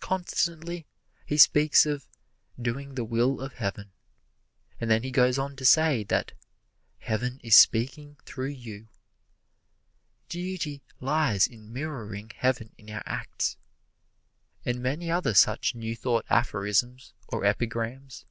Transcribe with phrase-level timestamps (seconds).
[0.00, 0.88] Constantly
[1.24, 2.04] he speaks of
[2.60, 3.92] "doing the will of Heaven."
[4.80, 6.32] And then he goes on to say that
[6.98, 8.88] "Heaven is speaking through you,"
[10.28, 13.56] "Duty lies in mirroring Heaven in our acts,"
[14.64, 18.24] and many other such New Thought aphorisms or epigrams.